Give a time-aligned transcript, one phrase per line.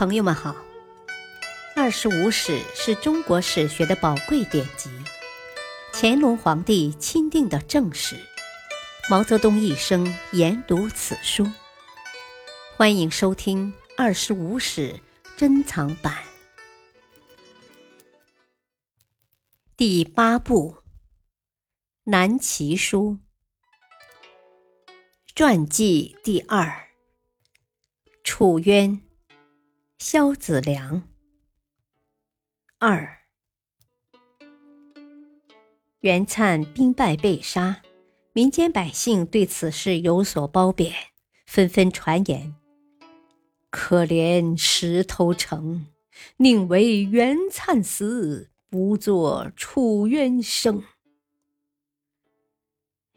[0.00, 0.52] 朋友们好，
[1.76, 4.88] 《二十五史》是中国史学的宝贵典籍，
[5.92, 8.16] 乾隆皇帝钦定的正史，
[9.10, 11.46] 毛泽东一生研读此书。
[12.78, 14.94] 欢迎收听《二十五史》
[15.36, 16.16] 珍藏版
[19.76, 20.76] 第八部
[22.04, 23.18] 《南齐书》
[25.34, 26.88] 传记第二：
[28.24, 29.02] 楚渊。
[30.00, 31.02] 萧子良
[32.78, 33.18] 二，
[36.00, 37.82] 袁粲兵败被杀，
[38.32, 40.94] 民间百姓对此事有所褒贬，
[41.46, 42.54] 纷纷传言
[43.68, 45.86] ：“可怜石头城，
[46.38, 50.82] 宁为袁粲死，不作楚渊生。”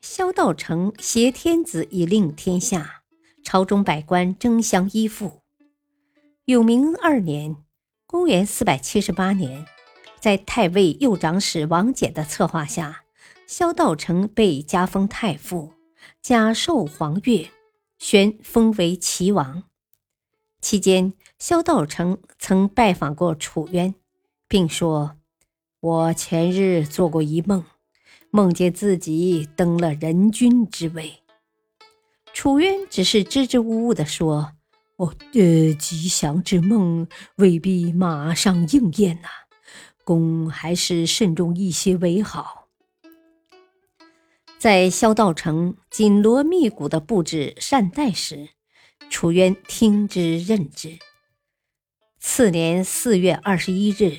[0.01, 3.03] 萧道成挟天子以令天下，
[3.41, 5.42] 朝中百官争相依附。
[6.45, 7.55] 永明二年
[8.05, 9.65] （公元478年），
[10.19, 13.05] 在太尉右长史王翦的策划下，
[13.47, 15.71] 萧道成被加封太傅，
[16.21, 17.49] 加授皇爵，
[17.97, 19.63] 宣封为齐王。
[20.59, 23.95] 期间，萧道成曾拜访过楚渊，
[24.49, 25.15] 并说
[25.79, 27.63] ：“我前日做过一梦，
[28.31, 31.23] 梦见自己登了人君之位。”
[32.33, 34.51] 楚渊只是支支吾吾地说。
[34.97, 39.27] 哦，呃，吉祥之梦未必马上应验呐，
[40.03, 42.67] 公还是慎重一些为好。
[44.59, 48.49] 在萧道成紧锣密鼓地布置善待时，
[49.09, 50.99] 楚渊听之任之。
[52.19, 54.17] 次年四月二十一日，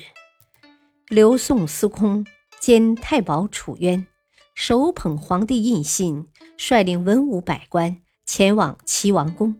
[1.07, 2.25] 刘宋司空
[2.59, 4.05] 兼太保楚渊
[4.53, 9.55] 手捧皇帝印信，率领文武百官前往齐王宫。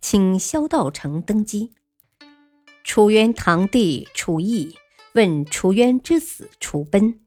[0.00, 1.72] 请萧道成登基。
[2.82, 4.76] 楚渊堂弟楚义
[5.14, 7.20] 问楚渊之子楚奔：“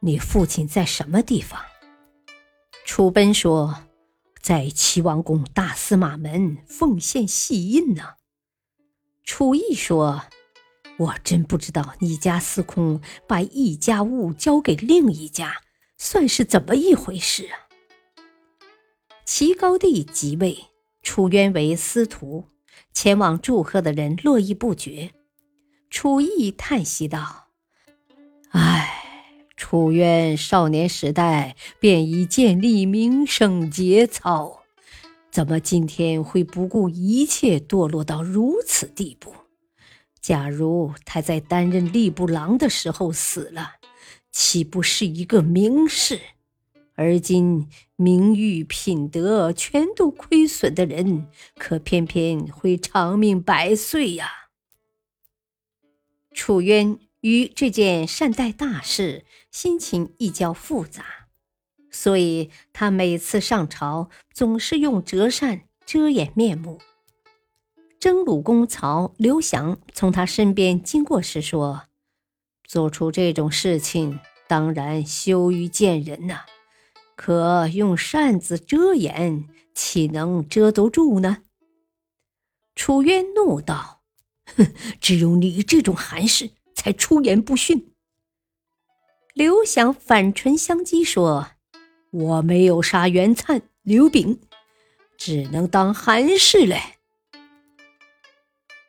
[0.00, 1.60] 你父亲在什么地方？”
[2.86, 3.82] 楚奔说
[4.40, 8.14] ：“在齐王宫大司马门奉献玺印呢。”
[9.24, 10.22] 楚义说
[10.98, 15.62] ：“我真不知道你家司空把一家物交给另一家，
[15.98, 17.66] 算是怎么一回事啊？”
[19.26, 20.66] 齐高帝即位。
[21.06, 22.46] 楚渊为司徒，
[22.92, 25.12] 前往祝贺的人络绎不绝。
[25.88, 27.46] 楚义叹息道
[28.50, 29.04] ：“唉，
[29.56, 34.64] 楚渊少年时代便已建立名声节操，
[35.30, 39.32] 怎么今天会不顾一切堕落到如此地步？
[40.20, 43.74] 假如他在担任吏部郎的时候死了，
[44.32, 46.20] 岂不是一个名士？”
[46.96, 54.48] 而今名誉品德全都亏损的人，可偏偏会长命百岁呀！
[56.32, 61.28] 楚渊于这件善待大事心情亦较复杂，
[61.90, 66.80] 所以他每次上朝总是用折扇遮掩面目。
[67.98, 71.84] 征虏公曹刘翔从他身边经过时说
[72.64, 76.44] ：“做出这种事情，当然羞于见人呐。”
[77.16, 81.38] 可用扇子遮掩，岂能遮得住呢？
[82.74, 84.02] 楚渊怒道
[84.54, 87.94] ：“哼， 只有你这种寒士才出言不逊。”
[89.32, 91.48] 刘翔反唇相讥说
[92.12, 94.38] ：“我没有杀袁粲、刘炳，
[95.16, 96.80] 只能当寒士嘞。”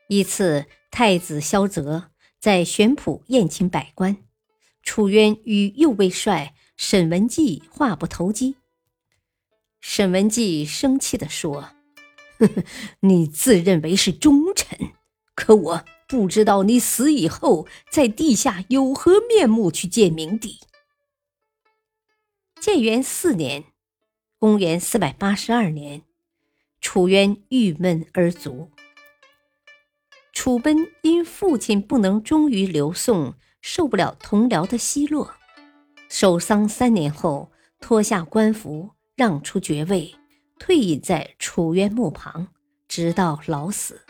[0.09, 4.17] 一次，太子萧泽在玄圃宴请百官，
[4.83, 6.53] 楚渊与右卫帅。
[6.77, 8.55] 沈文季话不投机。
[9.81, 11.71] 沈文季生气地说
[12.37, 12.63] ：“呵呵，
[12.99, 14.93] 你自认为是忠臣，
[15.33, 20.59] 可我不知道你死以后在地下有何面目去见明帝。”
[22.61, 23.65] 建元四年
[24.37, 26.03] （公元482年），
[26.79, 28.71] 楚渊郁闷而卒。
[30.31, 35.36] 楚奔因父亲不能忠于刘宋，受不了同僚的奚落。
[36.09, 40.15] 守丧三年后，脱下官服，让出爵位，
[40.57, 42.47] 退隐在楚渊墓旁，
[42.87, 44.01] 直到老死。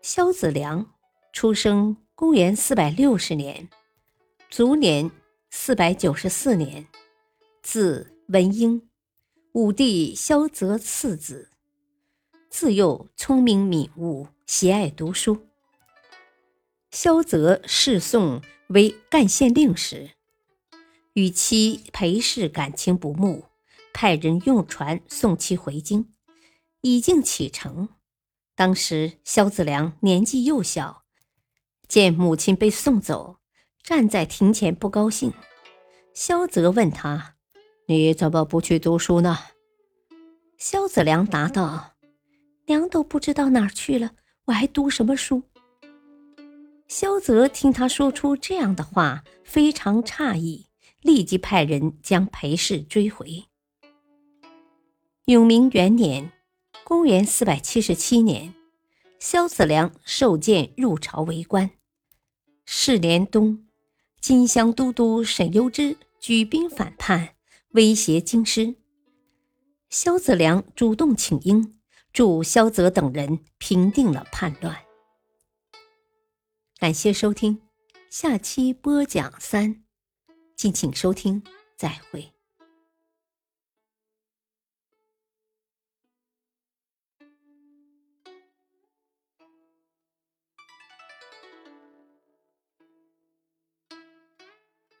[0.00, 0.92] 萧子良
[1.32, 3.68] 出生公元四百六十年，
[4.48, 5.10] 卒年
[5.50, 6.86] 四百九十四年，
[7.62, 8.88] 字文英，
[9.52, 11.50] 武帝萧泽次子。
[12.48, 15.51] 自幼聪明敏悟，喜爱读书。
[16.92, 20.10] 萧泽侍宋为干县令时，
[21.14, 23.46] 与妻裴氏感情不睦，
[23.94, 26.12] 派人用船送其回京。
[26.82, 27.88] 已经启程，
[28.54, 31.04] 当时萧子良年纪幼小，
[31.88, 33.38] 见母亲被送走，
[33.82, 35.32] 站在庭前不高兴。
[36.12, 37.36] 萧泽问他
[37.88, 39.38] ：“你怎么不去读书呢？”
[40.58, 41.94] 萧子良答道
[42.68, 44.10] ：“娘都不知道哪儿去了，
[44.44, 45.44] 我还读什么书？”
[46.92, 50.66] 萧泽听他说出这样的话，非常诧异，
[51.00, 53.44] 立即派人将裴氏追回。
[55.24, 56.30] 永明元年
[56.84, 58.52] （公元477年），
[59.18, 61.70] 萧子良受荐入朝为官。
[62.66, 63.64] 是年冬，
[64.20, 67.30] 金乡都督沈攸之举兵反叛，
[67.70, 68.74] 威胁京师。
[69.88, 71.72] 萧子良主动请缨，
[72.12, 74.76] 助萧泽等人平定了叛乱。
[76.82, 77.60] 感谢收听，
[78.10, 79.84] 下期播讲三，
[80.56, 81.40] 敬请收听，
[81.76, 82.32] 再会。